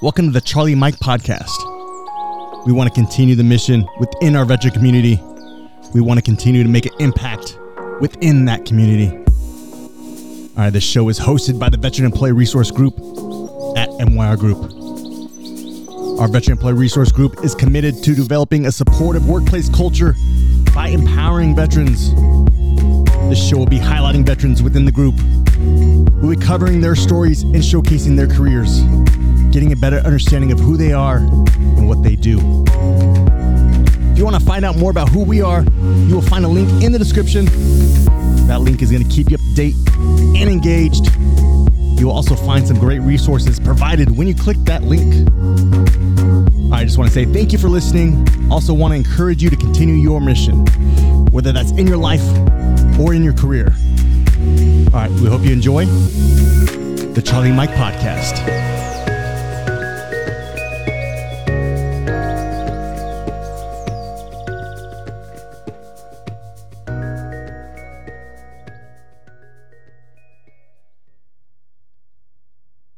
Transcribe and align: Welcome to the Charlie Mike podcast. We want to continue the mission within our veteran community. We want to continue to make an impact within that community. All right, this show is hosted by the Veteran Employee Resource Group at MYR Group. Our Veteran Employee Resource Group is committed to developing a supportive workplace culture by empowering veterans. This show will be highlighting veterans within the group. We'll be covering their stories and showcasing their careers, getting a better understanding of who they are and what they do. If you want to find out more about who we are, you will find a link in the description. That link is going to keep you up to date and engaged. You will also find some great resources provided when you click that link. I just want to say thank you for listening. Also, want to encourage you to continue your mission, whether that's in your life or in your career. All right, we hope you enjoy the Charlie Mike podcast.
Welcome 0.00 0.26
to 0.26 0.30
the 0.30 0.40
Charlie 0.40 0.76
Mike 0.76 0.94
podcast. 1.00 1.50
We 2.64 2.72
want 2.72 2.88
to 2.88 2.94
continue 2.94 3.34
the 3.34 3.42
mission 3.42 3.84
within 3.98 4.36
our 4.36 4.44
veteran 4.44 4.72
community. 4.72 5.20
We 5.92 6.00
want 6.00 6.18
to 6.18 6.22
continue 6.22 6.62
to 6.62 6.68
make 6.68 6.86
an 6.86 6.92
impact 7.00 7.58
within 8.00 8.44
that 8.44 8.64
community. 8.64 9.08
All 9.08 10.54
right, 10.56 10.70
this 10.70 10.84
show 10.84 11.08
is 11.08 11.18
hosted 11.18 11.58
by 11.58 11.68
the 11.68 11.76
Veteran 11.78 12.06
Employee 12.06 12.30
Resource 12.30 12.70
Group 12.70 12.94
at 13.76 13.88
MYR 13.98 14.36
Group. 14.36 14.58
Our 16.20 16.28
Veteran 16.28 16.58
Employee 16.58 16.74
Resource 16.74 17.10
Group 17.10 17.42
is 17.42 17.56
committed 17.56 18.00
to 18.04 18.14
developing 18.14 18.66
a 18.66 18.72
supportive 18.72 19.28
workplace 19.28 19.68
culture 19.68 20.14
by 20.72 20.90
empowering 20.90 21.56
veterans. 21.56 22.14
This 23.28 23.48
show 23.48 23.58
will 23.58 23.66
be 23.66 23.80
highlighting 23.80 24.24
veterans 24.24 24.62
within 24.62 24.84
the 24.84 24.92
group. 24.92 25.16
We'll 26.22 26.36
be 26.36 26.40
covering 26.40 26.80
their 26.80 26.94
stories 26.94 27.42
and 27.42 27.56
showcasing 27.56 28.16
their 28.16 28.28
careers, 28.28 28.80
getting 29.50 29.72
a 29.72 29.76
better 29.76 29.98
understanding 29.98 30.52
of 30.52 30.60
who 30.60 30.76
they 30.76 30.92
are 30.92 31.16
and 31.18 31.88
what 31.88 32.02
they 32.02 32.16
do. 32.16 32.38
If 34.12 34.18
you 34.18 34.24
want 34.24 34.36
to 34.38 34.44
find 34.44 34.64
out 34.64 34.76
more 34.76 34.90
about 34.90 35.08
who 35.08 35.24
we 35.24 35.42
are, 35.42 35.62
you 35.62 36.14
will 36.14 36.22
find 36.22 36.44
a 36.44 36.48
link 36.48 36.82
in 36.82 36.92
the 36.92 36.98
description. 36.98 37.46
That 38.46 38.60
link 38.60 38.82
is 38.82 38.90
going 38.90 39.04
to 39.04 39.08
keep 39.08 39.30
you 39.30 39.36
up 39.36 39.40
to 39.40 39.54
date 39.54 39.76
and 39.96 40.50
engaged. 40.50 41.14
You 41.98 42.06
will 42.06 42.14
also 42.14 42.34
find 42.34 42.66
some 42.66 42.78
great 42.78 43.00
resources 43.00 43.58
provided 43.58 44.16
when 44.16 44.26
you 44.26 44.34
click 44.34 44.56
that 44.64 44.82
link. 44.82 45.28
I 46.72 46.84
just 46.84 46.98
want 46.98 47.08
to 47.08 47.14
say 47.14 47.24
thank 47.24 47.52
you 47.52 47.58
for 47.58 47.68
listening. 47.68 48.26
Also, 48.50 48.72
want 48.74 48.92
to 48.92 48.96
encourage 48.96 49.42
you 49.42 49.50
to 49.50 49.56
continue 49.56 49.94
your 49.94 50.20
mission, 50.20 50.64
whether 51.32 51.52
that's 51.52 51.72
in 51.72 51.86
your 51.86 51.96
life 51.96 52.22
or 52.98 53.14
in 53.14 53.24
your 53.24 53.32
career. 53.32 53.74
All 54.86 55.00
right, 55.00 55.10
we 55.10 55.28
hope 55.28 55.42
you 55.42 55.52
enjoy 55.52 55.84
the 55.84 57.22
Charlie 57.22 57.52
Mike 57.52 57.70
podcast. 57.70 58.87